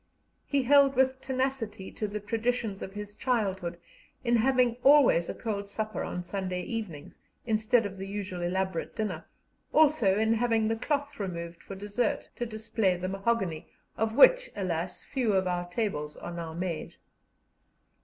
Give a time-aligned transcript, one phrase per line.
[0.47, 3.77] He held with tenacity to the traditions of his childhood
[4.23, 9.25] in having always a cold supper on Sunday evenings, instead of the usual elaborate dinner,
[9.71, 15.03] also in having the cloth removed for dessert, to display the mahogany, of which, alas!
[15.03, 16.95] few of our tables are now made.